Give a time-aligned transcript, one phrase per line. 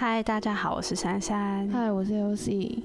[0.00, 1.68] 嗨，大家好，我是珊珊。
[1.72, 2.78] 嗨，我是 LC。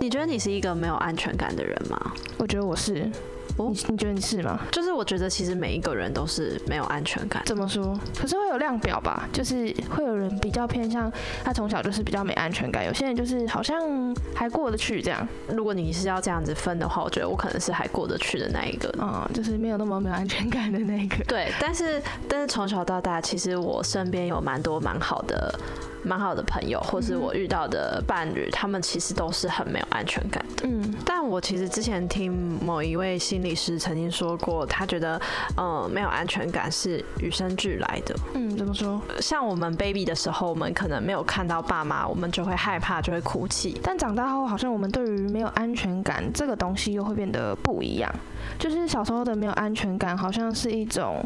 [0.00, 1.96] 你觉得你是一个没有安全感的人吗？
[2.38, 3.08] 我觉得我是。
[3.56, 4.58] 你你觉得你是吗？
[4.72, 7.40] 就是我觉得其实每一个人都是没有安全感。
[7.46, 7.96] 怎么说？
[8.20, 9.28] 可是会有量表吧？
[9.32, 11.08] 就是会有人比较偏向
[11.44, 15.24] 他从小就是比较没安全感，有些人就是好像还过得去这样。
[15.54, 18.92] 如果你是要这样子分的话，我觉得我可能是还过得去的那一个。
[18.98, 21.22] 嗯，就是没有那么没有安全感的那一个。
[21.28, 25.54] 对，但是但是从小到大，其实我身边有蛮多蛮好的。
[26.02, 30.66] 蛮好的朋友，或是我遇到的伴侣，他们其实都是很没有安全感的。
[30.66, 32.32] 嗯，但我其实之前听
[32.64, 35.20] 某一位心理师曾经说过，他觉得，
[35.56, 38.14] 呃，没有安全感是与生俱来的。
[38.34, 39.00] 嗯，怎么说？
[39.20, 43.78] 像我们 baby 的时候，我们可能没有看到爸妈，我们就会害怕，就会哭泣。
[43.82, 48.10] 但长大后，好像我们对于没有安全感这个东西又会变得不一样。
[48.58, 51.24] 就是小时候的没有安全感，好像是一种。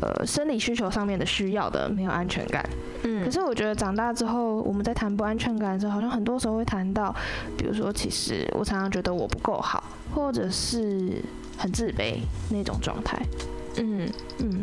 [0.00, 2.64] 呃，生理需求上面的需要的没有安全感，
[3.02, 7.14] 嗯，可是我觉得长大之后，我们在谈不安全感的时候，好像很多时候会谈到，
[7.58, 9.82] 比如说，其实我常常觉得我不够好，
[10.14, 11.20] 或者是
[11.58, 13.20] 很自卑那种状态，
[13.78, 14.62] 嗯嗯，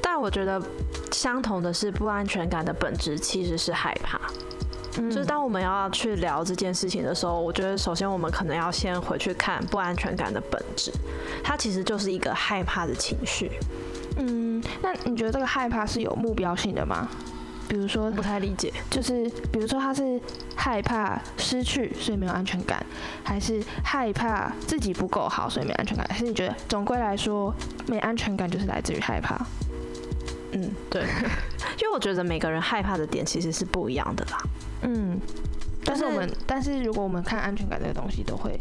[0.00, 0.62] 但我觉得
[1.10, 4.20] 相同的是，不安全感的本质其实是害怕，
[4.94, 10.92] 就是当我们要去聊这件事情的时候，我觉得首先我们可能要先回去看不安全感的本质，
[11.42, 13.50] 它其实就是一个害怕的情绪。
[14.18, 17.08] 嗯，那你觉得这个害怕是有目标性的吗？
[17.68, 20.18] 比如说，不太理解，就是比如说他是
[20.56, 22.84] 害怕失去，所以没有安全感，
[23.22, 26.06] 还是害怕自己不够好，所以没安全感？
[26.08, 27.54] 还是你觉得总归来说，
[27.86, 29.36] 没安全感就是来自于害怕？
[30.52, 31.02] 嗯，对，
[31.78, 34.38] 因为我觉得每个人害怕的点其实是不一样的啦。
[34.84, 35.20] 嗯，
[35.84, 38.58] 但是我们，但是如果我们看安全感这个东西，都会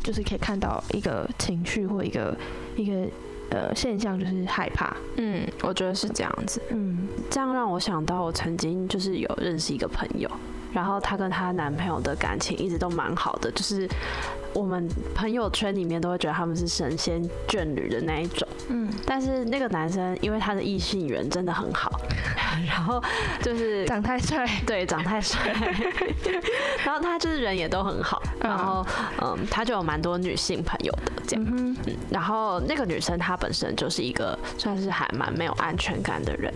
[0.00, 2.36] 就是可以看到一个情绪或一个
[2.76, 3.10] 一个。
[3.54, 4.96] 呃，现象就是害怕。
[5.16, 6.60] 嗯，我觉得是这样子。
[6.70, 10.28] 嗯，这样让我想到，我曾经就是有认识一个朋友，
[10.72, 13.88] 然后她跟她男朋友的感情一直都蛮好的，就是
[14.54, 18.46] 我们朋友圈里面都会觉得他们是神仙眷侣的那一种。
[18.68, 22.00] 嗯，但是那个男生因为他的异性缘真的很好，
[22.66, 23.02] 然后
[23.42, 25.38] 就是长太帅，对，长太帅，
[26.84, 28.86] 然后他就是人也都很好，然后
[29.20, 31.76] 嗯，他就有蛮多女性朋友的这样，嗯，
[32.10, 36.52] 然后那个女生她本身就是一个算是还蛮没有安全感的人，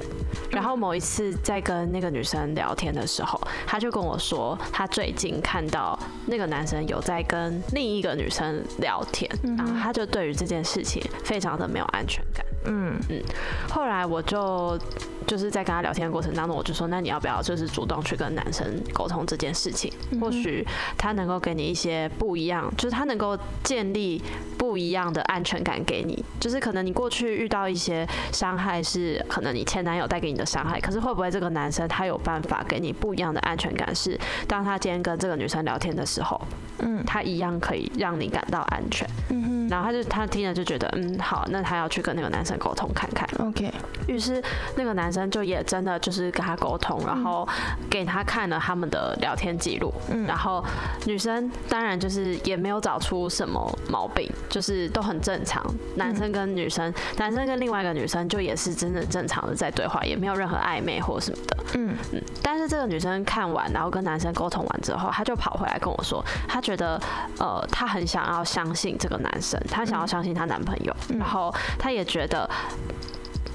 [0.50, 11.98] 然后某一次在跟那个女生聊天的时候，他就跟我说，他最近看到那个男生有在跟另一个女生聊天，然后他就对于这件事情非常的没有安。
[11.98, 13.20] 安全感，嗯嗯，
[13.68, 14.78] 后来我就。
[15.28, 19.92] 就是在跟他聊天的过程当中，我就说，那你要不要就是主动去跟男生沟通这件事情？
[20.18, 20.66] 或许
[20.96, 24.22] 他能够给你一些不一样，就是他能够建立
[24.56, 26.24] 不一样的安全感给你。
[26.40, 33.94] 就是可能你过去遇到一些伤害，是可能你前男友带给你的伤害，可是会不会这个男生他有办法给你不一样的安全感？
[33.94, 36.40] 是当他今天跟这个女生聊天的时候，
[36.78, 39.06] 嗯，他一样可以让你感到安全。
[39.28, 43.28] 嗯哼，然后他就他听了就觉得，嗯，好，那他要去跟那个男生沟通看看。
[43.46, 43.70] OK，
[44.06, 44.42] 于是
[44.74, 45.17] 那个男生。
[45.30, 47.48] 就也真的就是跟他沟通，然后
[47.88, 49.92] 给他看了他们的聊天记录，
[50.26, 50.62] 然后
[51.06, 55.64] 女生当然就是也没有找出什么毛病，就是都很正常。
[55.94, 61.56] 男生跟女生，男生跟另外一个女生就也是真的正常的在对话，也没有任何暧昧或什么的。
[61.74, 62.22] 嗯嗯。
[62.42, 67.00] 但是这个女生看完，然后跟男生沟通完之后，她就跑回来跟我说，她觉得
[67.38, 72.48] 呃，她很想要相信这个男生，她想要相信她男朋友，然后她也觉得。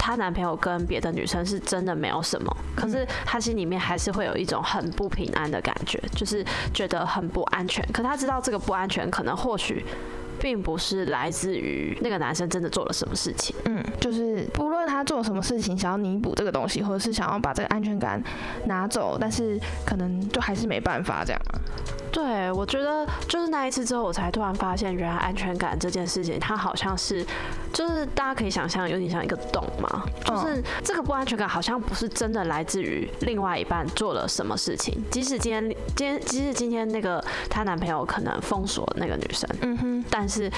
[0.04, 7.82] 她男朋友跟别的女生是真的没有什么，可是她心里面还是会有一种很不平安的感觉，就是觉得很不安全。
[7.94, 9.86] 可她知道这个不安全可能或许
[10.42, 13.56] 并不是来自于那个男生真的做了什么事情。
[13.64, 18.22] 嗯，就是不论他做什么事情，想要弥补这个东西，或者是想要把这个安全感
[18.66, 21.42] 拿走，但是可能就还是没办法这样。
[22.12, 27.26] 对，我觉得就是那一次之后，我才突然发现，原来安全感这件事情，它好像是，
[27.74, 30.04] 就是大家可以想象，有点像一个洞嘛。
[30.24, 35.04] 就是这个不安全感，好像不是真的来自于另外一半做了什么事情。
[35.12, 40.50] 即使今天，今天，即使今天那个她男朋友可能封锁那个女生，嗯哼，但是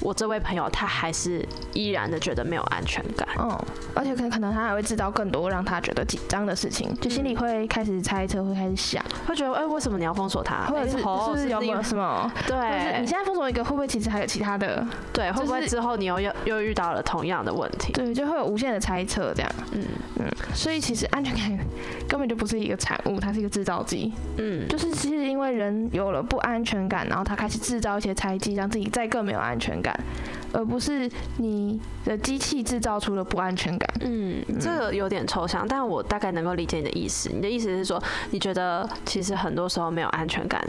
[0.00, 3.26] 我这位朋友他还是依然的觉得没有安全感。
[3.38, 3.58] 嗯，
[3.94, 10.66] 而且可能可能他还会知道更多让他觉得紧张的事情，就心里会开始猜测，会开始想，会觉得，哎，为什么你要封锁他？
[10.66, 10.98] 或者是。
[11.38, 12.30] 是有没有什么？
[12.46, 14.84] 对，你现在封锁一个，会不会其实还有其他的？
[15.12, 17.92] 对，会不会之后你又又又遇到了同样的问题？
[17.92, 19.50] 对，就会有无限的猜测这样。
[19.72, 19.84] 嗯
[20.18, 21.58] 嗯，所以其实安全感
[22.08, 24.12] 根本就不是一个产物，它是一个制造机。
[24.38, 29.94] 嗯，就是其实因为人有了不安全感，然后他开始制造一些猜忌，让自己再更没有安全感，
[30.52, 33.90] 而不是你的机器制造出了不安全全感。
[34.02, 37.28] 嗯，这个有点抽象，但我大概能够理解你的意思。
[37.28, 38.00] 你的意思是说，
[38.30, 40.64] 你觉得其实很多时候没有安全感，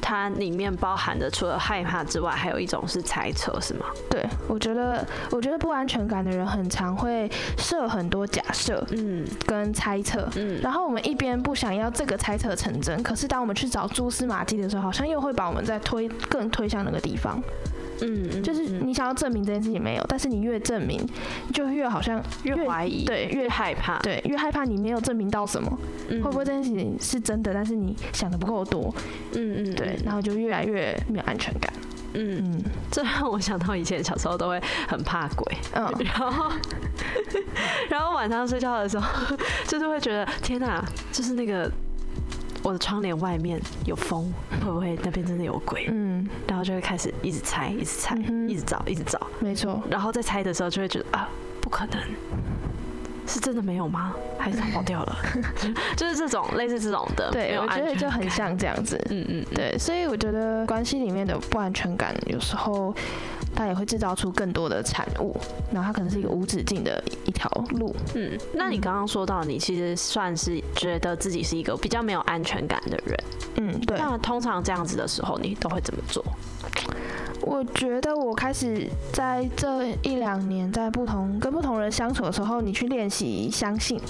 [0.00, 3.86] 它里面包含的除了害怕之外，还有一种是猜测，是吗？
[4.10, 17.42] 对，我觉得，我觉得不安全感的人很常会设很多假设，嗯，跟猜测，嗯，然后我们一边不想要这个猜测成真，可是当我们去找蛛丝马迹的时候，好像又会把我们再推更推向那个地方。
[18.02, 21.06] 嗯，就是你想要证明这件事情没有，但是你越证明，
[21.52, 27.52] 就越好像越怀疑，对，越害怕，对，越害怕你没有证明到什么，会不会这件事情是真的？
[27.52, 28.94] 但是你想的不够多，
[29.34, 31.72] 嗯嗯，对，然后就越来越没有安全感。
[32.14, 36.50] 嗯嗯，这让我想到以前小时候都会很怕鬼，嗯， 然后
[37.88, 39.36] 然后晚上睡觉的时候，
[39.68, 41.70] 就是会觉得天哪，就是那个。
[42.62, 45.86] 我的窗帘外面有风，会不会那边真的有鬼？
[45.90, 48.16] 嗯，然后就会开始一直猜，一直猜，
[48.48, 49.20] 一直找，一直找。
[49.40, 49.82] 没错。
[49.90, 51.28] 然后在猜的时候就会觉得啊，
[51.60, 51.98] 不可能，
[53.30, 54.12] 是真的没有吗？
[54.38, 55.16] 还是他跑掉了？
[55.96, 57.30] 就是这种类似这种的。
[57.30, 59.00] 对，我觉得就很像这样子。
[59.10, 59.44] 嗯嗯。
[59.54, 62.94] 对，所以我觉得关系里面的不安全感有时候。
[63.52, 65.36] 它也会制造出更多的产物，
[65.72, 67.94] 然后它可能是一个无止境的一条路。
[68.14, 73.24] 嗯，那你刚刚说到，你其实算是觉得自己是一个比较没有安全感的人。
[73.56, 73.98] 嗯，对。
[73.98, 76.24] 那通常这样子的时候，你都会怎么做？
[77.42, 84.00] 我觉得我开始在这一两年，在不同跟不同人相处的时候，你去练习相信。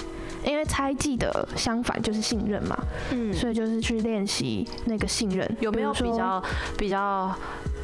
[0.43, 2.75] 因为猜忌的相反就是信任嘛，
[3.11, 5.47] 嗯，所以就是去练习那个信任。
[5.61, 6.43] 有没有比较
[6.79, 7.31] 比较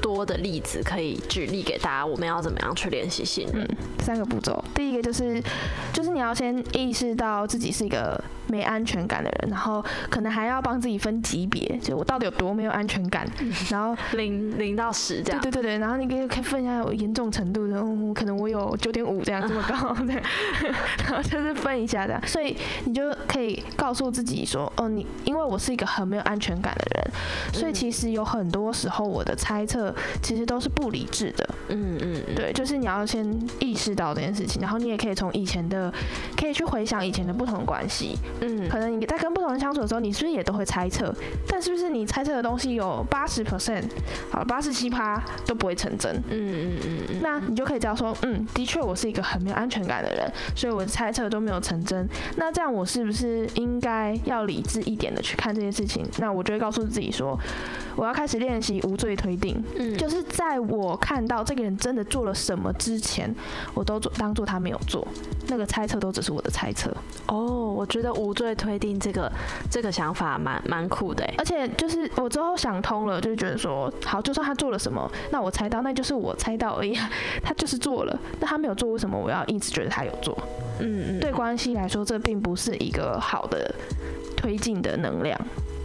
[0.06, 2.06] 多的例子可以举例给大家？
[2.06, 3.68] 我们要怎么样去练习信任？
[3.98, 5.42] 三个步骤，第一个就是
[5.92, 8.22] 就是你要先意识到自己是一个。
[8.48, 13.28] 没安全感的人，然后可能还要帮自己分级别，就我到底有多没有安全感，
[13.72, 15.42] 然后零零到十这样。
[15.42, 17.82] 对对对对，然后你可以可以分一下严重程度的，
[18.14, 20.14] 可能我有九点五这样这么高对，
[21.02, 27.10] 然后就是分一下这样，所以你就可以告诉自己说，哦，你因为我是一个很没有安全感的人，
[27.52, 31.48] 所以其实有很多时候我的猜测其实都是不理智的。
[31.68, 33.26] 嗯嗯，对，就是你要先
[33.58, 35.92] 意识到这件事情，然后你也可以从以前的，
[36.36, 38.16] 可以去回想以前的不同关系。
[38.40, 41.14] 嗯，可能你在跟不同人相处的时候，你是不是也都会猜测？
[41.48, 43.84] 但是不是你猜测的东西有八十 percent，
[44.30, 46.14] 好，八十七趴都不会成真？
[46.28, 47.20] 嗯嗯嗯嗯。
[47.22, 52.08] 那你就可以知道说，嗯，的确我是一个很没有安全感的人，所以我的猜测都没有成真。
[52.36, 56.04] 那这样我是不是应该要理智一点的去看这件事情？
[56.18, 57.38] 那我就会告诉自己说，
[57.96, 59.62] 我要开始练习无罪推定。
[59.76, 63.34] 嗯，就是在我看到这个人真的做了什么之前，
[63.74, 65.06] 我都做当做他没有做，
[65.48, 66.90] 那个猜测都只是我的猜测。
[67.26, 69.30] 哦，我觉得无罪推定这个
[69.70, 76.96] 这个想法蛮蛮酷的，而且就是我之后想通了，就是觉得说，好，就算他做了什么，那我猜到，那就是我猜到而已，
[77.42, 80.36] 他就是做了，那他没有做，为什么我要一直觉得他有做？
[80.78, 83.74] 嗯嗯，对关系来说，这并不是一个好的
[84.36, 85.38] 推进的能量。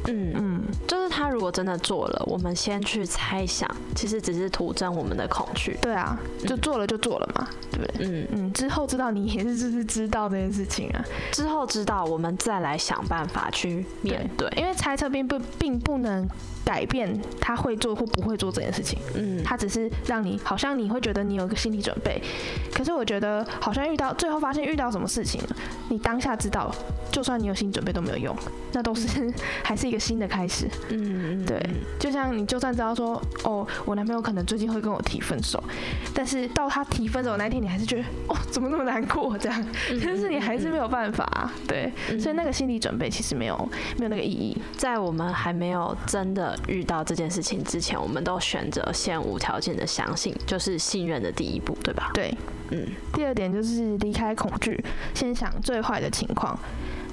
[0.08, 0.34] 嗯。
[0.36, 5.78] 嗯，就是他如果真的做了，我们先去猜想，其实只是徒增我们的恐惧。
[5.82, 6.18] 对啊，
[6.48, 8.08] 就做了就做了嘛，对不对？
[8.08, 8.28] 嗯。
[8.32, 16.28] 嗯，之后知道你也是就是知道这件事情啊，之后知道我们再来想办法去面对，因为猜测并不并不能。
[16.64, 22.22] 改变他会做或不会做这件事情，嗯，他只是让你好像你会觉得你有一个心理准备，
[22.72, 25.56] 可是我觉得好像遇到最后发现遇到什么事情了，
[25.90, 26.74] 你当下知道，
[27.12, 28.38] 就算你有心理准备都没有用，
[28.74, 29.34] 那都是
[29.66, 31.62] 还是一个新的开始，嗯，对，
[32.00, 35.62] 就像你就算知道说，哦，我男朋友可能最近会跟我提分手，
[36.14, 39.68] 但是到他提分手那一天，你还是觉得，哦，怎么那么难过这样，
[40.04, 46.58] 但是你还是没有办法，对，所以那个心理准备其实没有没有那个意义，在我们还没有真的。
[46.68, 52.12] 遇到这件事情之前，我们都选择先无条件的相信，就是信任的第一步，对吧？
[52.14, 52.34] 对，
[52.70, 52.88] 嗯。
[53.14, 54.82] 第二点就是离开恐惧，
[55.14, 56.58] 先想最坏的情况，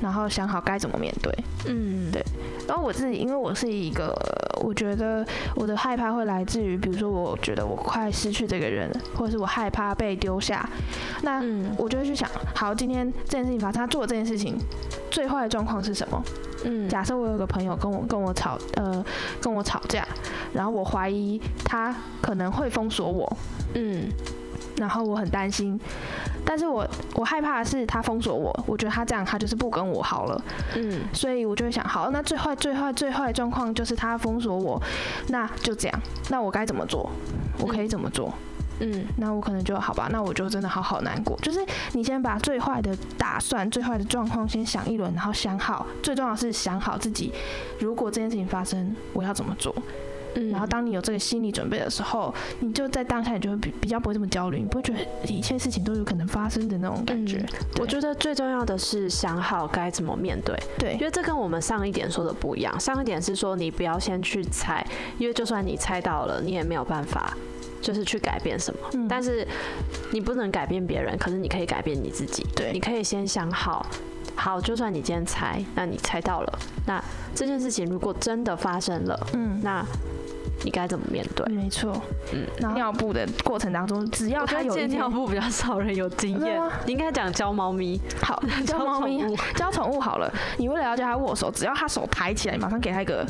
[0.00, 1.32] 然后想好该怎么面对。
[1.66, 2.24] 嗯，对。
[2.66, 4.14] 然后我自己，因为我是一个，
[4.62, 5.26] 我觉得
[5.56, 10.68] 我的害怕会来自于，比如说我觉得我快失去这个人，或者是我害怕被丢下，
[11.22, 11.42] 那
[11.78, 14.58] 我就会去想，好，今天这件事情发生，他做这件事情，
[15.10, 16.22] 最坏的状况是什么？
[16.64, 19.04] 嗯，假设我有个朋友跟我跟我吵，呃，
[19.40, 20.06] 跟我吵架，
[20.52, 23.36] 然后我怀疑他可能会封锁我，
[23.74, 24.08] 嗯，
[24.76, 25.78] 然后我很担心，
[26.48, 30.42] 但是我我害怕的是他封锁我，我觉得他这样他就是不跟我好了，
[30.76, 34.82] 嗯，所以我就会想，好，那最坏最坏最坏的状况就是他封锁我，
[35.26, 36.00] 那就这样，
[36.30, 37.10] 那我该怎么做？
[37.58, 38.32] 我可以怎么做？
[38.80, 41.36] 嗯，那我可能就好吧，那我就真的好好难过。
[41.42, 41.60] 就是
[41.92, 47.30] 你先把最坏的打算、最坏的状况先想一轮，然后想好，最重要是想好自己，
[47.78, 49.74] 如果这件事情发生，我要怎么做。
[50.34, 54.98] 嗯，然后当你有这个心理准备的时候，你就在当下你就会比比较不会这么焦虑，你不会觉得
[55.32, 57.44] 一切事情都有可能发生的那种感觉。
[57.80, 62.78] 我觉得最重要的是想好该怎么面对，对，因为这跟我们上一点说的不一样。
[62.78, 64.86] 上一点是说你不要先去猜，
[65.18, 67.36] 因为就算你猜到了，你也没有办法
[67.80, 68.80] 就是去改变什么。
[69.08, 69.46] 但是
[70.12, 72.46] 你不能改变别人，可是你可以改变你自己。
[72.54, 73.86] 对，你可以先想好。
[74.34, 77.02] 好，就算你今天猜，那你猜到了，那
[77.34, 79.84] 这件事情如果真的发生了，嗯，那
[80.64, 81.46] 你该怎么面对？
[81.52, 82.00] 没错，
[82.32, 89.22] 嗯，尿布的过程当中，只要他有尿布比较少人有经验，你应该讲教猫咪，好，教猫咪，
[89.54, 90.00] 教宠物。
[90.00, 93.26] 好了，你为了要教它握手，只要它手抬起来，你马上给它一个。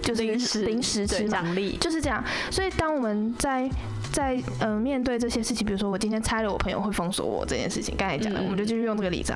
[0.00, 1.76] 就是零食零食吃奖励。
[1.76, 3.68] 就是这样，所以当我们在
[4.10, 9.34] 在呃面对这些事情，比如说我今天猜了我朋友会封锁我这件事情，刚才讲的，我们就继续用这个例子，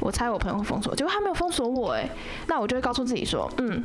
[0.00, 2.06] 我猜我朋友会封锁，结果他没有封锁我，哎，
[2.46, 3.82] 那我就会告诉自己说，嗯。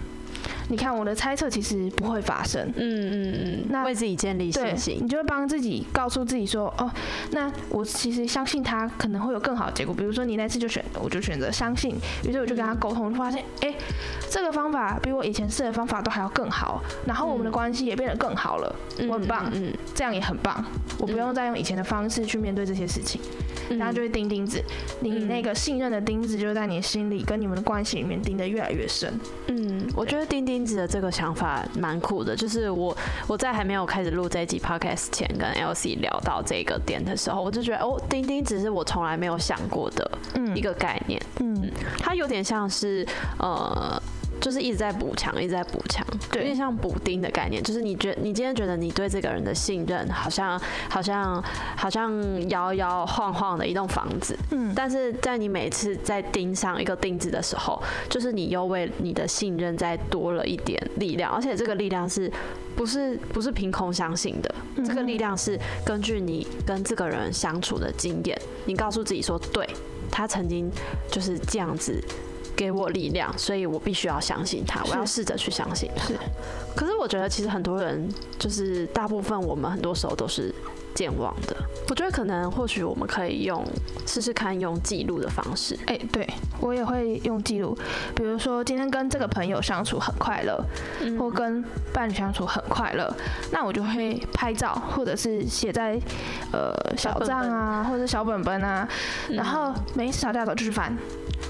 [0.69, 6.91] 你看我的猜测其实不会发生，嗯嗯嗯，那为自己建立信心，你就会帮自己告诉自己说，哦，
[7.31, 9.95] 那我其实相信他可能会有更好的结果。
[9.95, 11.95] 比如说你那次就选，我就选择相信，
[12.27, 13.73] 于是我就跟他沟通，就发现，哎，
[14.29, 18.75] 这个方法比我以前试的方法都还要更好，然后我们的关系也变得更好了，
[19.07, 20.65] 我很棒，嗯，这样也很棒，
[20.99, 23.21] 我不用再用以前的方式去面对这些事情，
[23.79, 24.61] 然后就会钉钉子，
[24.99, 30.56] 你那个信任的钉子就在你心里跟你们的关系里面钉得越来越深，嗯，我觉得钉钉。
[30.57, 32.97] 钉子的这个想法蛮酷的，就是我
[33.27, 40.09] 我在还没有开始录这一集 podcast 前，跟 LC 聊到这个点的时候，我就觉得哦，钉钉子是我从来没有想过的
[40.55, 43.05] 一个概念，嗯，它有点像是
[43.37, 44.01] 呃。
[44.39, 47.61] 就是一直在补强，一直在补强，有点像补丁的概念。
[47.61, 51.43] 就是你觉，你今天觉得你对这个人的信任，好像好像
[51.75, 62.31] 好像摇摇晃晃的一栋房子，嗯，但是在你每次在钉上一个钉子的时候，就是你又为你的信任再多了一点力量，而且这个力量是
[62.75, 64.55] 不是不是凭空相信的？
[64.85, 69.67] 这个力量是根据你跟这个人相处的经验，你告诉自己说，对
[70.11, 70.71] 他曾经
[71.11, 72.01] 就是这样子。
[72.57, 74.83] 给我力量，所以我必须要相信他。
[74.85, 76.11] 我要试着去相信他。
[76.77, 78.07] 是，可是我觉得其实很多人
[78.37, 80.53] 就是大部分我们很多时候都是
[80.93, 81.55] 健忘的。
[81.89, 83.65] 我觉得可能或许我们可以用
[84.05, 85.77] 试试看用记录的方式。
[85.85, 86.27] 哎，对
[86.59, 87.77] 我也会用记录。
[88.13, 90.61] 比如说今天跟这个朋友相处很快乐，
[91.17, 93.15] 或跟伴侣相处很快乐，
[93.51, 95.97] 那我就会拍照，或者是写在
[96.51, 98.87] 呃小账啊，或者小本本啊，
[99.29, 100.95] 然后每一次吵架都去翻。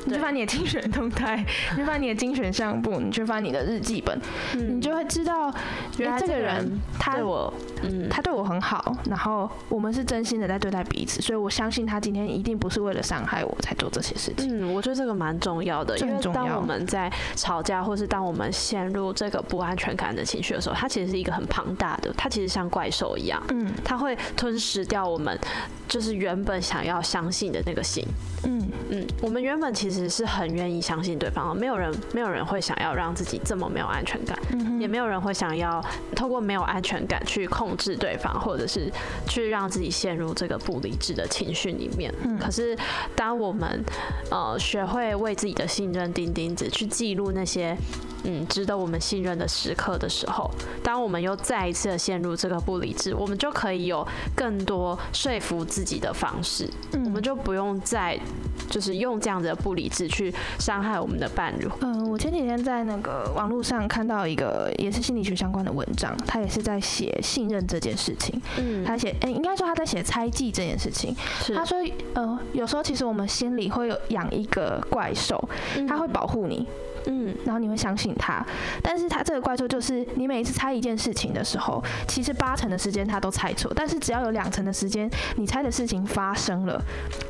[0.06, 4.20] 你就翻你的精选动态，你就翻你的精选相簿，你就翻你的日记本，
[4.54, 5.54] 你就会知道，
[5.98, 14.48] 原来这个人他对我，嗯，他对我很好，然后我们是真心的在对待彼此，所以我相信他今天一定不是为了伤害我才做这些事情。
[14.68, 25.38] 嗯，我觉得这个蛮重要的，因为当我们在吵架，或是当我们陷入这个不安全感的情绪的时候，它其实是一个很庞大的，它其实像怪兽一样，嗯，它会吞噬掉我们
[25.88, 28.06] 就是原本想要相信的那个心。
[28.44, 34.38] 嗯嗯，我们原本其实是很愿意相信对方，没有人没有人会想要让自己这么没有安全感，
[34.80, 35.84] 也没有人会想要
[36.16, 38.92] 透过没有安全感去控制对方，或者是
[39.28, 42.14] 去让自己陷入这个不理智的情绪里面。
[42.40, 42.78] 可是
[43.16, 43.84] 当我们
[44.30, 47.76] 呃学会为自己的信任钉钉子，去记录那些。
[48.28, 50.52] 嗯，值得我们信任的时刻的时候，
[50.84, 54.06] 当我们又再一次的陷入这个不理智，我们就可以有
[54.36, 58.20] 更多说服自己的方式，我们就不用再
[58.70, 61.66] 就是用这样子的不理智去伤害我们的伴侣。
[61.80, 68.42] 嗯，我前几天在那个网络上看到一个也是心理学相关的文章，他也是在写信任这件事情。
[68.58, 71.16] 嗯，他写，哎，应该说他在写猜忌这件事情。
[71.56, 71.78] 他说，
[72.14, 75.42] 呃，有时候其实我们心里会有养一个怪兽，
[75.88, 76.58] 他会保护你。
[76.60, 76.97] 嗯，
[77.46, 78.46] 然后你会相信他，
[78.82, 86.82] 但是他这个怪兽就是你每一次猜一件事情的时候，其实八成的时间他都猜错，但是只要有两成的时间你猜的事情发生了，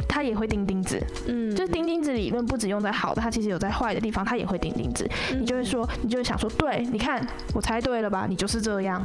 [0.07, 1.01] 他也会钉钉子。
[1.27, 5.07] 嗯，就是钉钉子理论不止用在好的，他其实有在坏的地方，他也会钉钉子。
[5.37, 8.25] 你就会说，你就会想说，对，你看我猜对了吧？
[8.27, 9.03] 你就是这样。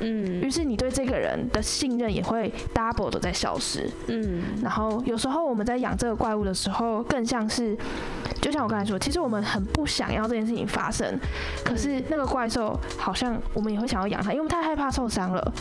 [0.00, 3.90] 嗯，于是你对这个人的信任也会 double 的在消失。
[4.06, 7.76] 嗯，然后有时候我们在养这个怪物的时候，更像是，
[8.40, 11.18] 就像我刚才说，其实我们很不想要这件事情发生，
[11.64, 15.52] 可是那个怪兽好像我们也会想要养它，因为太害怕受伤了，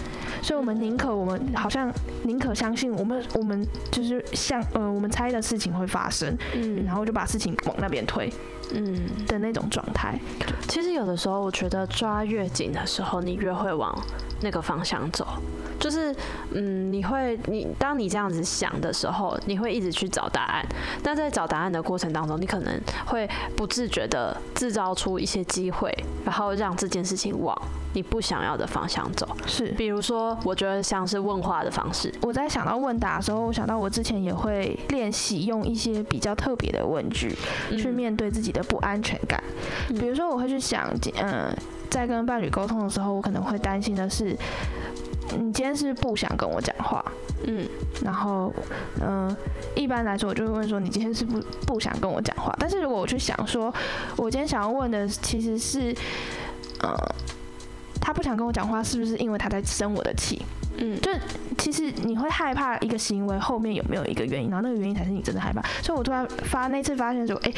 [0.42, 1.92] 所以我们宁可我们好像
[2.24, 8.32] 宁可相信我们我们就是像呃我们猜的事情会发生，嗯，然后就把事情往那边推。
[8.74, 9.08] 嗯。
[9.28, 10.20] 的那种状态，
[10.68, 13.98] 其实有的时候我觉得抓越紧的时候，你越会往
[14.42, 15.26] 那个方向走。
[15.80, 16.16] 就是
[16.52, 20.66] 嗯，你会你当你这样子想的时候，你会一直去找答案。
[21.04, 27.56] 那在找答案的过程当中，你可能会不自觉的制造出一些机会，然后让这件事情往
[27.94, 29.28] 你不想要的方向走。
[29.46, 32.14] 是，比如说，我觉得像是问话的方式。
[32.22, 37.36] 我在想到问答的时候，我想到我之前也会练习用一些比较特别的问句
[37.78, 39.42] 去面对自己的不安全感。
[39.90, 40.90] 比如说，我会去想，
[41.22, 41.56] 嗯，
[41.90, 44.36] 在跟伴侣沟通的时候，我可能会担心的是。
[45.36, 47.04] 你今天是不想跟我讲话，
[47.46, 47.68] 嗯，
[48.02, 48.54] 然后，
[49.02, 49.36] 嗯，
[49.76, 52.56] 一般来说我就会问说，你今天是不不想跟我讲话？
[52.60, 53.74] 但是如果我去想说，
[54.16, 55.94] 我今天想要问的其实是，
[56.80, 56.96] 呃，
[58.00, 60.42] 他不想跟我讲话，是不是因为他在生我的气？
[60.78, 61.12] 嗯，就
[61.58, 65.62] 其实你会害怕一个行为后面有没有一个原因，然后那个原因才是你真的害怕。
[65.82, 67.52] 所以我突然发那次发现说，哎，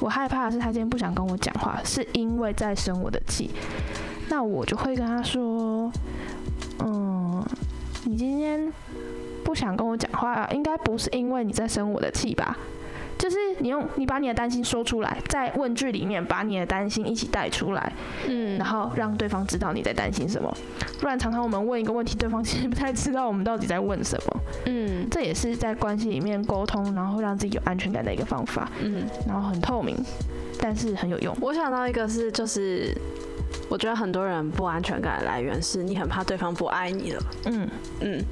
[0.00, 3.50] 我害怕的是他今天不想跟我讲话，是因为在生我的气。
[4.28, 5.90] 那我就会跟他说。
[6.78, 7.15] 嗯，
[8.06, 8.72] 你今天
[9.44, 12.56] 不想跟我讲话，应该不是因为你在生我的气吧？
[13.18, 17.92] 就是你用你把你的担心说出来，在问句里面把你的担心一起带出来，
[18.28, 20.54] 嗯，然后让对方知道你在担心什么。
[21.00, 24.40] 不然常常我们问一个问题，对方其实不太知道我们到底在问什么。
[24.66, 28.70] 嗯，这也是在关系里面沟通，然后让自己有安全感的一个方法。
[28.80, 29.96] 嗯，然后很透明，
[30.60, 31.36] 但是很有用。
[31.40, 32.96] 我想到一个是就是。
[33.68, 37.22] 我觉得很多人不安全感的来源是你很怕对方不爱你了。
[37.46, 37.68] 嗯
[38.00, 38.24] 嗯，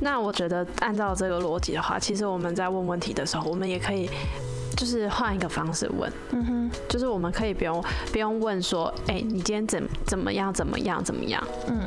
[0.00, 4.08] 那我觉得按照这个逻辑的话，其实我们在问问题的时候，我们也可以
[4.76, 6.12] 就是换一个方式问。
[6.30, 11.42] 嗯哼，就是我们可以不用不用问说，哎，你今天怎怎么样怎么样怎么样？
[11.68, 11.80] 嗯。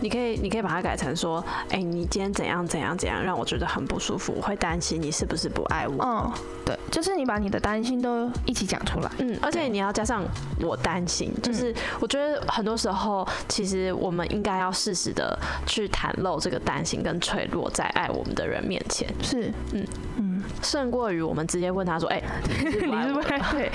[0.00, 6.04] 你可以，你可以把它改成说，哎，你今天怎样怎样怎样，让我觉得很不舒服，我会担心你是不是不爱我。
[6.04, 6.32] 嗯，
[6.64, 9.10] 对，就是你把你的担心都一起讲出来。
[9.18, 10.22] 嗯，而且你要加上
[10.60, 19.12] 我担心，就是我觉得很多时候，其实我们应该要适时的去袒露这个担心跟脆弱，在爱我们的人面前。
[19.20, 19.84] 是，嗯
[20.18, 20.27] 嗯，
[20.62, 22.22] 胜过于我们直接问他说，哎，
[22.56, 23.28] 你是不是？
[23.52, 23.70] 对，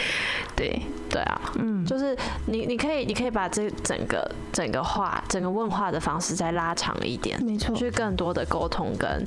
[0.55, 6.19] 对，对啊，嗯，就是你，你可以，你可以把这整个整个话，整个问话的方。
[6.23, 9.25] 式再拉长一点，没错，去更多的沟通跟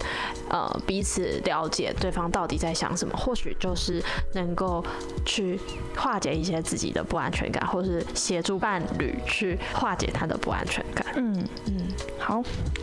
[0.49, 4.83] 呃彼此了解对方到底在想什么，或许就是能够
[5.27, 5.61] 去
[5.95, 11.07] 化解一些自己的不安全感，或是协助伴侣去化解他的不安全感。
[11.17, 11.87] 嗯嗯，
[12.19, 12.43] 好，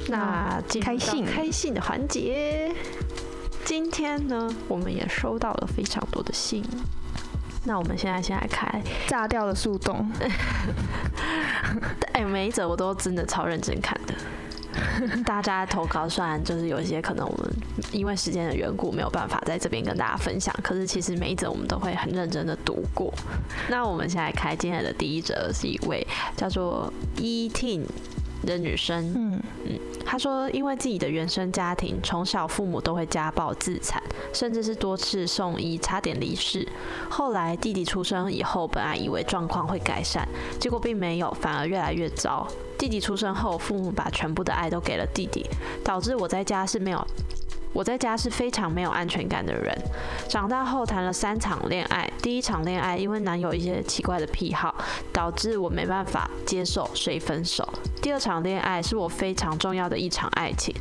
[0.10, 2.72] 那开心开心的环节，
[3.66, 6.62] 今天呢，我们也收到了非常多的信。
[7.66, 10.12] 那我们现在先来开炸掉的树洞。
[12.12, 14.14] 哎，每一则我都真的超认真看的。
[15.26, 17.50] 大家投稿虽然就是有一些可能我们
[17.92, 23.14] 因为时间的缘故没有办法在这边跟大家分享，可是其实每一则我们都会很认真的读过。
[23.70, 27.86] 那我们现在开今天的第一则是一位叫做 E T。
[28.46, 34.02] 的女生，嗯嗯，她说，因为自己的原生家庭，从小父母都会家暴、自残，
[34.34, 36.68] 甚至是多次送医，差点离世。
[37.10, 40.28] 后来弟弟出生以后，本来以为状况会改善，
[40.60, 42.48] 结果并没有，反而越来越糟。
[42.78, 45.46] 弟弟出生后，父母把全部的爱都给了弟弟，
[45.84, 47.08] 导致我在家是没有。
[47.74, 49.76] 我在家是非常没有安全感的人。
[50.30, 54.74] 长大后谈了三场恋爱，第一场恋爱因为男友一些奇怪的癖好，
[55.12, 57.68] 导致我没办法接受，所以分手。
[58.02, 60.74] 第二场恋爱是我非常重要的一场爱情，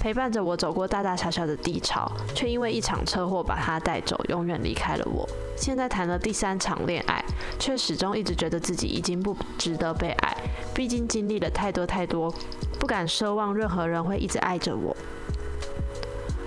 [0.00, 5.28] 陪伴着我走过大大小小的低潮，却因为一场车祸把他带走，永远离开了我。
[5.56, 7.22] 现在谈了第三场恋爱，
[7.58, 10.36] 却始终一直觉得自己已经不值得被爱，
[10.74, 12.34] 毕竟经历了太多太多，
[12.78, 14.96] 不敢奢望任何人会一直爱着我。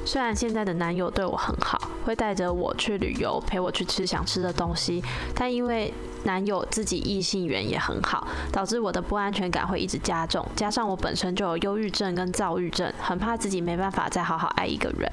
[0.05, 10.45] 虽然现在的男友对我很好，会带着我去旅游，陪我去吃想吃的东西，但因为男友自己异性缘也很好，导致我的不安全感会一直加重。
[10.55, 15.09] 加上我本身就有忧郁症跟躁郁症，很怕自己没办法再好好爱一个人。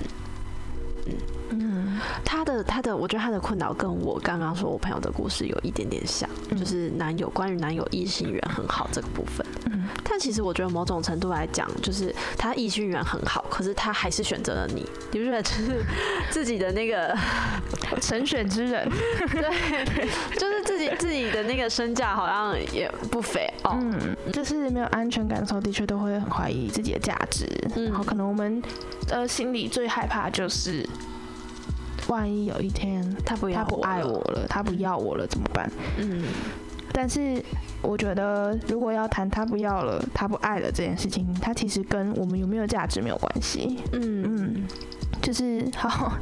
[2.01, 9.47] 嗯，他的他的，我觉得他的困扰跟我刚刚说我朋友的故事有一点点像，就是男友关于男友异性缘很好这个部分。
[9.67, 15.85] 嗯，但其实我觉得某种程度来讲，就是他异性缘很好，可是他还是选择了你，你不觉得就是
[16.31, 17.17] 自己的那个
[18.01, 18.89] 神选之人？
[19.31, 20.09] 对，
[20.39, 23.79] 就是自己自己的那个身价好像也不菲哦。
[23.81, 27.47] 嗯，就是没有安全感的时候，的确都会很怀疑自己的价值。
[27.77, 28.63] 嗯，然后可能我们
[29.09, 30.89] 呃心里最害怕就是。
[32.09, 35.71] 万一有一天他不他不爱我了，他不要我了怎么办？
[35.99, 36.25] 嗯，
[36.93, 37.43] 但是
[37.83, 43.79] 我觉得如果要谈他不要了，他不爱了这件事情，他其实跟我们有没有价值没有关系。
[43.93, 44.67] 嗯嗯，
[45.21, 46.13] 就是 好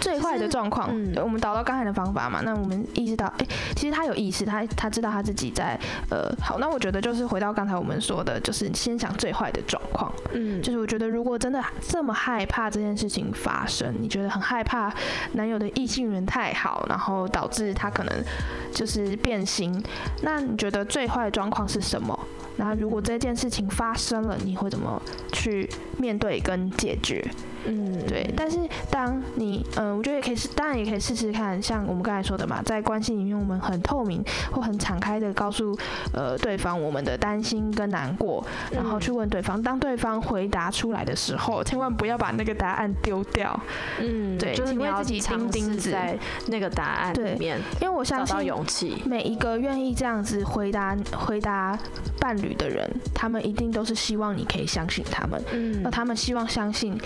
[0.00, 5.78] 最坏的状况，嗯我们导到刚才的方法嘛，那我们意识到，哎，其实他有意识，他他知道他自己在，
[6.10, 14.92] 呃，好，那我觉得就是回到刚才我们说的，就是先想最坏的状况，嗯，就是我觉得如果真的这么害怕这件事情发生，你觉得很害怕
[15.32, 18.24] 男友的异性缘太好，然后导致他可能
[18.72, 19.82] 就是变心，
[20.22, 22.18] 那你觉得最坏的状况是什么？
[22.58, 25.00] 那如果这件事情发生了，你会怎么
[25.32, 27.22] 去面对跟解决？
[27.66, 28.32] 嗯，对。
[28.36, 28.58] 但是
[28.90, 35.76] 当你，嗯，我觉得也可以试，当然也可以试试看，像我们刚才说的嘛，在关系里面，我们很透明或很敞开的告诉
[36.12, 39.60] 呃对方我们的担心跟难过，然后去问对方。
[39.62, 43.58] 当对方回答出来的时候，千万不要把那个答案丢掉。
[44.00, 51.76] 嗯，对，就是你要自己钉钉子在那个答案里面，因为我相信勇气，每一个愿意这样子回答回答
[52.20, 55.42] 伴侣的人，他们一定都是希望你可以相信他们。
[55.52, 56.96] 嗯，那他们希望相信。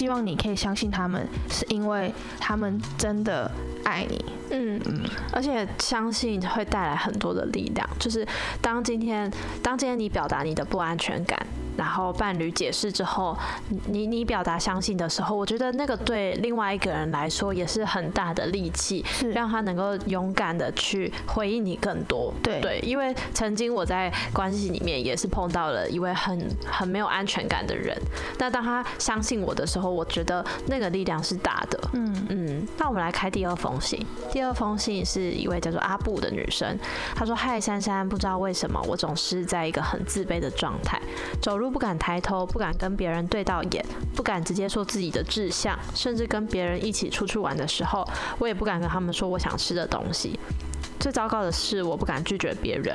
[0.00, 3.50] 希望你可以相信他们，是因为他们真的
[3.84, 4.24] 爱你。
[4.50, 7.86] 嗯嗯，而且相信会带来很多的力量。
[7.98, 8.26] 就是
[8.62, 9.30] 当今天，
[9.62, 11.38] 当今天你表达你的不安全感。
[11.76, 13.36] 然后伴侣解释之后，
[13.86, 22.34] 你你表达相信的时候，我觉得那个对另外一个人来说也是很大的力气，让他能够勇敢的去回应你更多。
[22.42, 27.96] 对对，因为曾经我在关系里面也是碰到了一位很很没有安全感的人，
[28.38, 31.80] 那当他相信我的时候，我觉得那个力量是大的。
[31.94, 34.04] 嗯嗯，那我们来开第二封信。
[34.30, 36.78] 第二封信是一位叫做阿布的女生，
[37.14, 41.00] 她说：“嗨，珊珊，不知道为什么我总是在一个很自卑的状态，
[41.40, 48.06] 走路。”不敢抬头，不敢跟别人对到眼，不敢直接说自己的志向，甚至跟别人一起出去玩的时候，
[48.38, 50.38] 我也不敢跟他们说我想吃的东西。
[50.98, 52.94] 最糟糕的是，我不敢拒绝别人。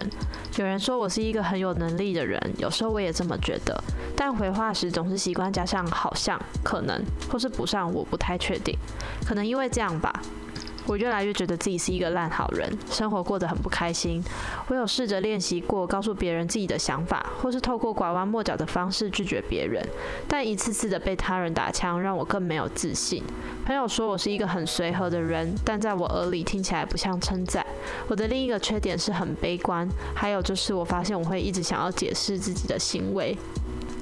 [0.58, 3.84] 有人说我是一个很有能力的人，有时候我也这么觉得，
[4.16, 8.78] 但回话时总是习惯加上好像、可能，或是补上我不太确定。
[9.26, 10.22] 可能因为这样吧。
[10.88, 14.24] 我越来越觉得自己是一个烂好人，生活过得很不开心。
[14.68, 19.84] 我有试着练习过告诉别人自己的想法，或是透过拐弯抹角的方式拒绝别人，
[20.28, 23.24] 但一次次的被他人打枪，让我更没有自信。
[23.66, 27.66] 朋友说我是一个很随和的人，但在我耳里听起来不像称赞。
[28.08, 33.36] 我的另一个缺点是很悲观，还有就是我发现我会一直想要解释自己的行为。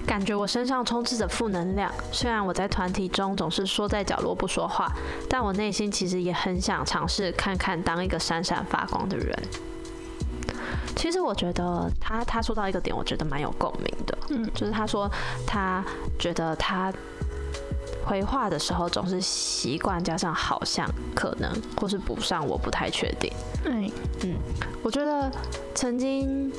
[0.05, 1.91] 感觉我身上充斥着负能量。
[2.11, 4.91] 虽然我在团体中总是缩在角落不说话，
[5.29, 9.37] 但我内心其实也很想尝试看看当一个闪闪发光的人。
[10.95, 14.17] 其实我觉得他他说到一个点，我觉得蛮有共鸣的。
[14.29, 15.09] 嗯，就是他说
[15.47, 15.83] 他
[16.19, 16.93] 觉得他
[18.05, 23.31] 回话的时候总是习惯加上好像、可能，或是补上我不太确定。
[23.65, 23.91] 嗯
[24.23, 24.35] 嗯，
[24.83, 25.31] 我觉得
[25.73, 26.51] 曾经。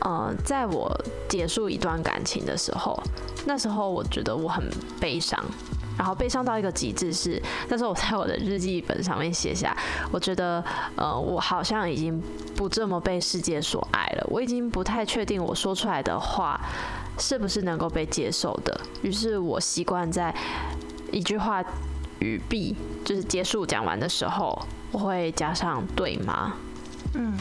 [0.00, 0.90] 呃，在我
[1.28, 3.00] 结束一段感情的时候，
[3.46, 4.62] 那时候我觉得我很
[5.00, 5.42] 悲伤，
[5.96, 9.74] 然后悲伤到一个极致是，那时候我在我的日记本上面写下，
[10.12, 10.62] 我觉得
[10.96, 12.22] 呃，我好像已经
[12.54, 16.60] 不这么被世界所爱了，我已经不太确定我说出来的话
[17.18, 20.34] 是不是能够被接受的，于是我习惯在
[21.10, 21.64] 一句话
[22.18, 24.60] 语毕，就是结束讲完的时候，
[24.92, 26.54] 我会加上对吗？
[27.14, 27.32] 嗯。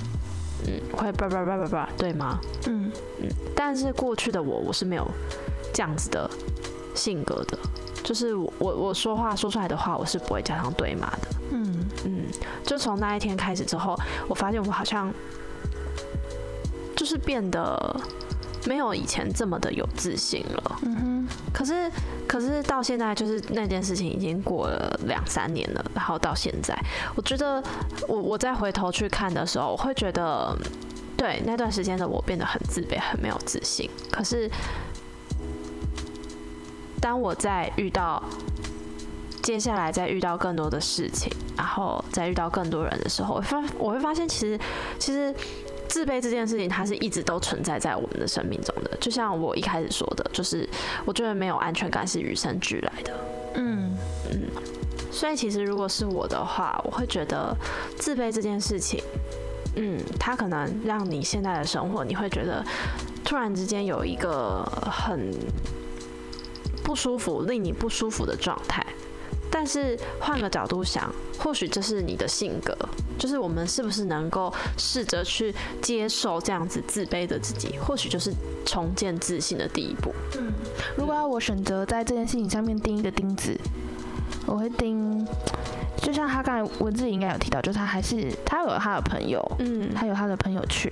[0.68, 2.40] 嗯，会叭叭叭叭叭，对吗？
[2.68, 5.08] 嗯嗯，但是过去的我，我是没有
[5.74, 6.30] 这样子的
[6.96, 7.58] 性格的，
[8.04, 11.28] 就是我我说话说出来的话，我是不会加上对骂的。
[11.52, 12.26] 嗯嗯，
[12.64, 13.96] 就从那一天开始之后，
[14.28, 15.14] 我发现我好像
[16.96, 17.96] 就是变得。
[18.66, 20.80] 没有以前这么的有自信了。
[20.84, 21.28] 嗯哼。
[21.54, 21.92] 可是，
[22.28, 25.86] 可是到现在，就是那件事情已经过了两三年了。
[25.94, 26.78] 然后到现在，
[27.16, 27.64] 我觉得
[28.08, 30.58] 我我再回头去看的时候，我会觉得，
[31.16, 33.90] 对那段时间的我变得很自卑，很没有自信。
[34.12, 34.50] 可是，
[37.00, 38.22] 当我在遇到
[39.42, 44.60] 接下来再遇到更多的事情，然后再遇到更多人的时候，我发我会发现，其实
[45.00, 45.34] 其实。
[45.88, 48.98] 自卑这件事情，它是一直都存在在我们的生命中的。
[49.00, 50.68] 就像我一开始说的，就是
[51.06, 53.14] 我觉得没有安全感是与生俱来的。
[53.56, 53.96] 嗯
[54.32, 54.42] 嗯，
[55.12, 57.56] 所以其实如果是我的话，我会觉得
[57.98, 59.04] 自卑这件事情，
[59.76, 62.66] 嗯，它可能让你现在的生活，你会觉得
[63.24, 65.32] 突然之间有一个很
[66.84, 68.84] 不舒服、令你不舒服的状态。
[69.56, 72.76] 但是换个角度想，或许这是你的性格，
[73.20, 78.34] 就是我们是不是能够试着去接受这样子自卑的自己，或许就是
[78.66, 80.12] 重建自信的第一步。
[80.40, 80.52] 嗯，
[80.98, 83.56] 如果要我选择在这件事情上面钉一个钉子，
[84.48, 85.24] 我会钉，
[85.98, 90.90] 就像他刚才文字应该有提到，就是他还是他有他的朋友，嗯，他有他的朋友群，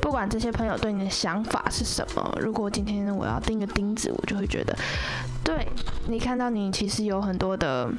[0.00, 4.76] 不管这些朋友对你的想法是什么，如果今天我要钉个钉子，我就会觉得，
[5.44, 5.66] 对
[6.06, 7.90] 你看到你其实有很多的。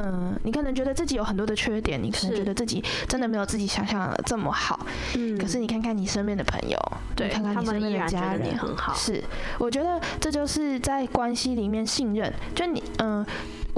[0.00, 4.86] 嗯，你可能觉得自己有很多的缺点，你可能觉得自己真的没有自己想象的这么好。
[5.16, 6.78] 嗯，可是你看看你身边的朋友，
[7.16, 8.94] 对，看看你身边的家人，很好。
[8.94, 9.20] 是，
[9.58, 12.32] 我觉得这就是在关系里面信任。
[12.54, 13.26] 就你，嗯，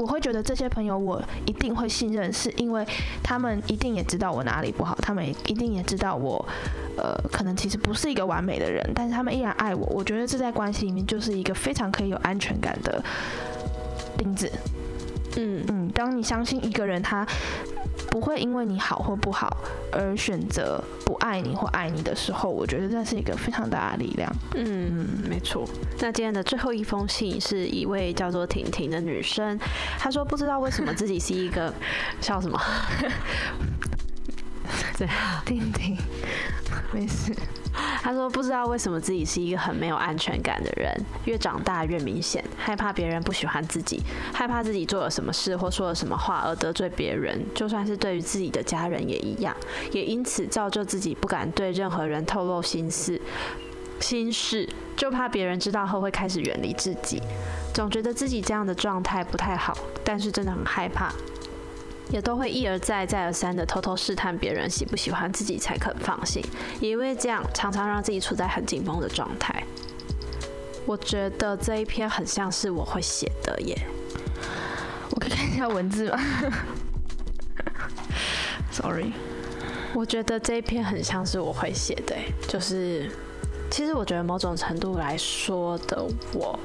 [0.00, 2.82] 我会觉得这些朋友我一定会信任，是因为
[3.22, 6.42] 他们一定也知道我哪里不好，他们一定也知道我，
[6.96, 9.86] 呃，可能其实不是一个完美的人，但是他们依然爱我。
[9.88, 13.04] 我觉得这在关系里面就是一个非常可以有安全感的
[14.16, 14.50] 钉子。
[15.36, 17.26] 嗯嗯，当你相信一个人他
[18.10, 19.56] 不会因为你好或不好
[19.92, 24.30] 而选择不爱你或爱你的时候，我觉得这是一个非常大的力量。
[24.54, 25.64] 嗯，没错。
[26.00, 29.58] 那今天的最后一封信是一位叫做婷婷的女生，
[29.98, 31.72] 她说不知道为什么自己是一个
[32.20, 32.60] 笑什么？
[34.98, 35.08] 对，
[35.46, 35.96] 婷婷，
[36.92, 37.34] 没事。
[38.02, 40.92] 他说：“不知道为什么自己是一个很没有安全感的人，
[41.26, 49.54] 越长大越明显，害怕别人不喜欢自己，害怕自己做了什么事或说了什么话而得罪别人，就算是对于自己的家人也一样，
[49.92, 53.20] 也因此造就自己不敢对任何人透露心事，
[54.00, 57.22] 心事就怕别人知道后会开始远离自己，
[57.74, 61.12] 总觉得自己这样的状态不太好，但是真的很害怕。”
[62.10, 66.44] 也都会一而再、再而三的偷偷试探别人喜不喜欢自己才肯放心，
[66.80, 69.62] 也因为这样常常让自己处在很紧绷的状态。
[70.86, 73.78] 我觉得这一篇很像是我会写的耶。
[75.10, 76.18] 我可以看一下文字吗？
[78.72, 79.12] Sorry，
[79.94, 82.16] 我觉得这一篇很像是我会写的，
[82.48, 83.10] 就是
[83.70, 86.58] 其实我觉得某种程度来说的我，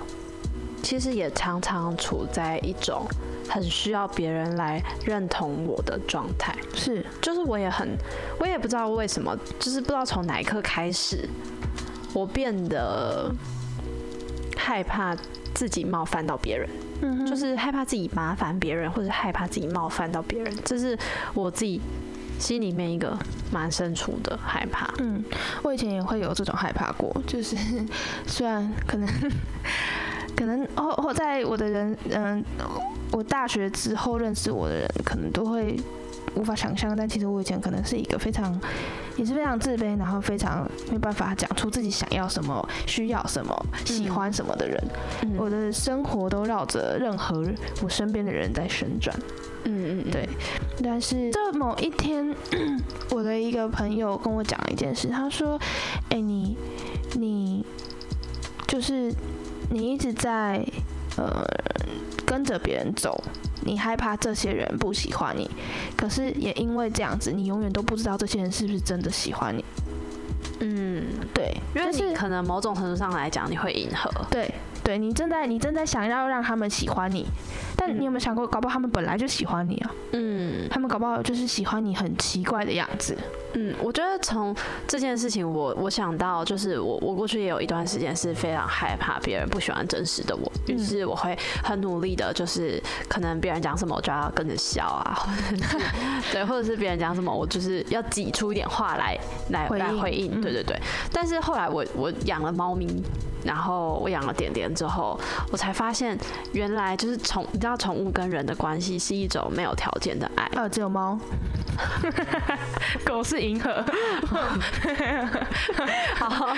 [0.81, 3.05] 其实也常常处在一种。
[3.49, 7.97] 很需要别人来认同我的状态，是，就是我也很，
[8.39, 11.29] 我也不知道为什么，就是不知道从哪一刻开始，
[12.13, 13.31] 我变得
[14.57, 15.15] 害怕
[15.53, 16.69] 自己冒犯到别人，
[17.01, 20.97] 嗯，就是害怕自己麻烦别人，或者害怕自己冒犯到别人，这是
[21.33, 21.79] 我自己
[22.39, 23.17] 心里面一个
[23.51, 24.93] 蛮深处的害怕。
[24.99, 25.23] 嗯，
[25.63, 27.55] 我以前也会有这种害怕过，就是
[28.25, 29.07] 虽然可能。
[30.35, 32.43] 可能后后在我的人，嗯，
[33.11, 35.79] 我大学之后认识我的人，可能都会
[36.35, 36.95] 无法想象。
[36.95, 38.59] 但其实我以前可能是一个非常，
[39.15, 44.83] 也是非常自卑，然后非常没办法讲出自己想要什么、需要什么、喜欢什么的人。
[45.37, 47.45] 我的生活都绕着任何
[47.81, 49.17] 我身边的人在旋转。
[49.63, 50.27] 嗯嗯，对。
[50.83, 52.35] 但是这某一天，
[53.11, 55.59] 我的一个朋友跟我讲了一件事，他说
[56.09, 56.57] ：“哎，你
[57.13, 57.65] 你
[58.67, 59.13] 就是。”
[59.67, 60.63] 你一直在
[61.17, 61.43] 呃
[62.25, 63.23] 跟着别人走，
[63.61, 65.49] 你害怕这些人不喜欢你，
[65.95, 69.63] 可是也因为这样子，你永远都不知道这些人是不是真的喜欢你。
[70.59, 74.09] 嗯，对，因为你可能某种程度上来讲，你会迎合。
[74.31, 77.25] 对，对你正在你正在想要让他们喜欢你，
[77.77, 79.91] 但你有没有想过，搞不好他们本来就喜欢你啊？
[80.11, 83.17] 嗯，他们搞不好就是喜欢你很奇怪的样子。
[83.53, 84.53] 嗯，我觉得从
[84.87, 95.81] 这件事情，我我想到就是我我过去也有一段时间是非常害怕别人不喜欢真实的我，于是我会很努力的，就是可能别人讲什么我就要跟着笑啊，或者是
[96.33, 99.17] 对，或者是别人讲什么我就是要挤出一点话来
[99.49, 100.77] 来来回应，对对对。
[101.13, 103.01] 但是后来我我养了猫咪，
[103.45, 105.17] 然后我养了点点之后，
[105.49, 106.17] 我才发现
[106.51, 111.19] 原来就是从，道宠物跟人的关系是一种没有条件的爱，呃，只有猫。
[113.05, 113.69] 狗是银河，
[116.15, 116.53] 好，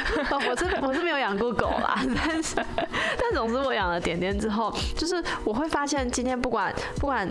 [0.48, 7.28] 我是我是没有养过狗啦，但是但总之我养了点点之后，就是我会发现今天不管不管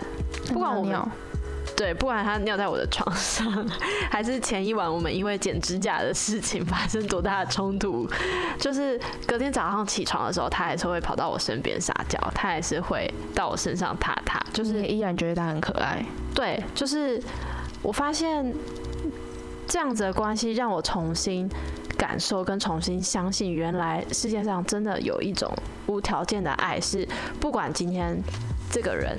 [0.51, 0.99] 不管我们
[1.77, 3.65] 对不管他尿在我的床上，
[4.11, 8.09] 还是前一晚我们因为剪指甲的事情发生多大的冲突，
[8.59, 17.21] 就是隔天早上起床的时候，他还是会跑到我身边撒娇，他还是会到我身上踏踏，就是依然觉得他很可爱，对，就是。
[17.83, 18.53] 我发现
[19.67, 21.47] 这样子的关系让我重新
[21.95, 25.49] 感受跟重新相信，原来世界上真的有一种
[25.85, 27.07] 无条件的爱，是
[27.39, 28.19] 不管今天
[28.71, 29.17] 这个人，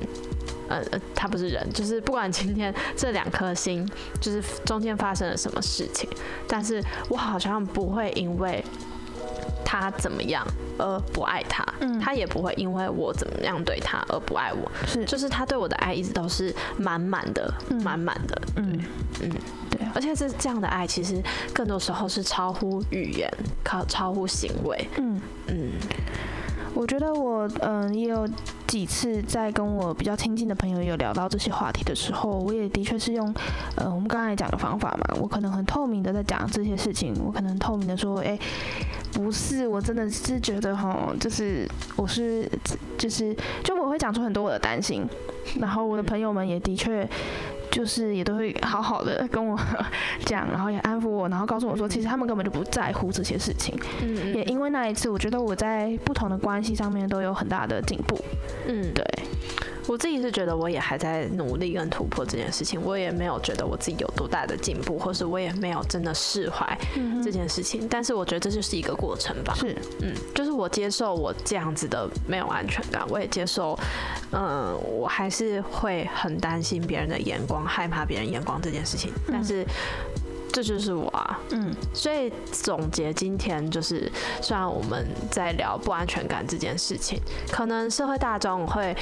[0.68, 0.82] 呃，
[1.14, 3.88] 他不是人，就是不管今天这两颗心，
[4.20, 6.08] 就是中间发生了什么事情，
[6.46, 8.64] 但是我好像不会因为。
[9.70, 10.46] 他怎么样
[10.78, 14.70] 而不爱他，嗯他也不会因为我怎么样对他而不爱我。
[14.86, 17.52] 是，就是他对我的爱一直都是满满的，
[17.84, 18.40] 满满的。
[18.56, 18.80] 嗯
[19.20, 19.30] 嗯，
[19.68, 19.80] 对。
[19.94, 23.30] 而且这这样的爱，其实更多时候是超乎语言，
[23.62, 24.88] 靠超乎行为。
[24.96, 25.72] 嗯嗯，
[26.72, 28.26] 我觉得我嗯也有
[28.68, 33.34] 几次在跟我比较亲近的朋友有聊到这些话题的时候，我也的确是用
[33.74, 38.38] 呃我们刚才讲的方法嘛，我可能很透明的在讲这些事情，我可能透明的说，哎，
[39.12, 42.48] 不是，我真的是觉得哈，就是我是
[42.96, 45.04] 就是就我会讲出很多我的担心，
[45.58, 47.08] 然后我的朋友们也的确。
[47.78, 49.56] 就是也都会好好的跟我
[50.26, 53.72] 讲，然后也安抚我，然后告诉我说，其实他们根本就不在乎这些事情。
[54.02, 58.18] 嗯，也因为那一次，我觉得我在不同的关系上面都有很大的进步。
[58.66, 59.04] 嗯，对。
[59.88, 66.78] 我自己是觉得我也还在努力跟突破这件事情，我也没有觉得我自己有多大的进步，或是我也没有真的释怀
[67.24, 67.88] 这件事情。
[67.88, 69.54] 但是我觉得这就是一个过程吧。
[69.56, 73.78] 是，嗯，就是我接受我这样子的没有安全感，我也接受，
[74.32, 79.10] 嗯，我还是会很担心别人的眼光，害怕别人眼光这件事情。
[79.26, 79.64] 但是
[80.52, 81.74] 这就是我啊，嗯。
[81.94, 87.18] 所以总结今天就是，虽然我们在聊不安全感这件事情，
[87.50, 88.94] 可能社会大众会。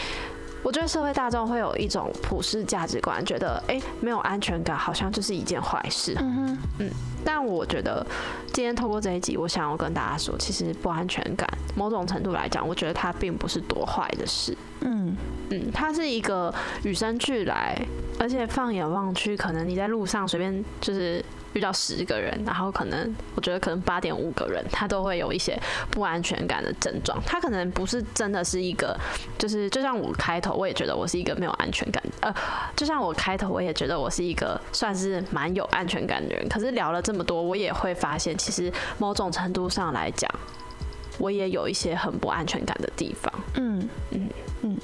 [0.63, 6.15] 我觉得社会大众会有一种普世价值观，觉得哎，没有安全感好像就是一件坏事。
[6.19, 6.91] 嗯哼，嗯。
[7.25, 8.05] 但我觉得
[8.53, 14.57] 今天透过这一集，我想要跟大家说，其实不安全感，某种程度来讲，我觉得它并不是多坏的事。
[14.81, 15.17] 嗯
[15.51, 16.53] 嗯，它是一个
[16.85, 17.77] 与生俱来，
[18.19, 21.25] 而且放眼望去，可能你在路上随便就是。
[21.57, 25.59] 遇到十个人，然后可能我觉得可能八点五个人，他都会有一些
[25.91, 27.19] 不安全感的症状。
[27.25, 28.95] 他可能不是真的是一个，
[29.39, 32.03] 就是就像我开头，我也觉得我是一个没有安全感。
[32.21, 32.35] 呃，
[32.77, 36.47] 就像我开头，我也觉得我是一个算是蛮有安全感的人。
[36.47, 40.31] 可是聊了这么多，我也会发现，其实某种程度上来讲，
[41.19, 43.33] 我也有一些很不安全感的地方。
[43.55, 44.29] 嗯嗯
[44.61, 44.77] 嗯。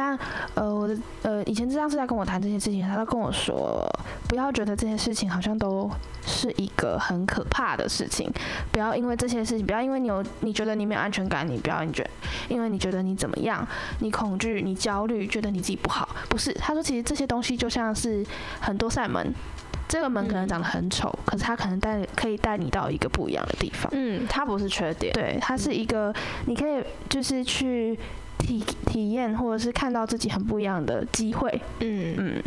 [0.00, 0.18] 但
[0.54, 3.86] 呃，我的呃，以前智障是在跟我谈这些事情，他都跟我说，
[4.30, 5.90] 不要觉得这些事情好像都
[6.24, 8.32] 是一个很可怕的事情，
[8.72, 12.08] 不要因为这些事情，不要因为你有你觉得你没有安全感，你不要你觉，
[12.48, 13.66] 因为你觉得你怎么样，
[13.98, 18.24] 你恐惧，你焦虑，觉得你自己不好，不是，他说其实这些东西就像是
[18.58, 19.34] 很多扇门，
[19.86, 26.10] 这个门可能长得很丑，可是它可能带可以带你到一个不一样的地方，嗯，它不是缺点，对，它是一个
[26.46, 27.98] 你可以就是去。
[28.40, 32.42] 体体验或者是看到自己很不一样的机会，嗯嗯，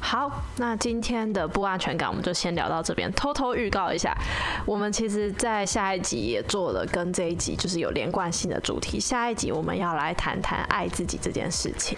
[0.00, 3.10] 好，那今天的不安全感我们就先聊到这边。
[3.12, 4.12] 偷偷预告一下，
[4.66, 8.98] 我们其实，在下一集也做了跟这一集就是有连贯性的主题。
[8.98, 11.96] 下一集我们要来谈谈爱自己这件事情，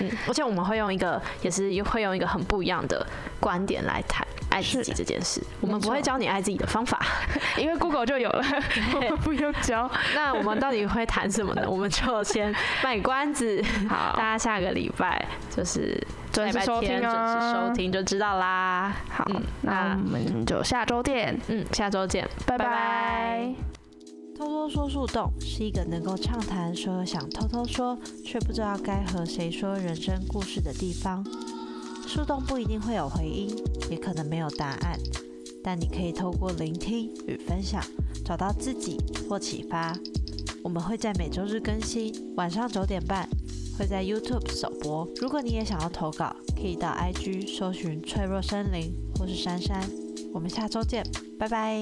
[0.00, 3.04] 嗯，而且我们会用一个，也是会用一个很不一样的
[3.40, 4.27] 观点来谈。
[4.58, 7.00] 爱自己这件事，我们不会教你爱自己的方法，
[7.56, 8.44] 因为 Google 就有了，
[8.96, 9.88] 我们不用教。
[10.16, 11.62] 那我们到底会谈什么呢？
[11.68, 18.96] 我们就先卖关子，好，大家下个礼拜就是准时收听准时收听就知道啦。
[19.08, 19.24] 好，
[19.62, 23.54] 那我们就下周见，嗯，下周见，拜拜。
[24.36, 31.24] 偷偷说树洞是一个能够畅谈所有想偷偷说却不知道该和谁说人生故事的地方。
[32.08, 33.54] 树洞不一定会有回音，
[33.90, 34.98] 也可能没有答案，
[35.62, 37.84] 但你可以透过聆听与分享，
[38.24, 38.96] 找到自己
[39.28, 39.94] 或启发。
[40.64, 43.28] 我们会在每周日更新，晚上九点半
[43.78, 45.06] 会在 YouTube 首播。
[45.20, 49.86] 如果你也想要投稿，可以到 IG 搜寻脆弱森林或是珊珊。
[50.32, 51.04] 我们下周见，
[51.38, 51.78] 拜拜。